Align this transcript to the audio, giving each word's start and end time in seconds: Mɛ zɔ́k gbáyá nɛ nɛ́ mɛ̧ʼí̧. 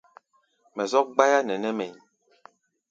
Mɛ 0.75 0.83
zɔ́k 0.91 1.07
gbáyá 1.15 1.39
nɛ 1.47 1.53
nɛ́ 1.61 1.71
mɛ̧ʼí̧. 1.77 1.99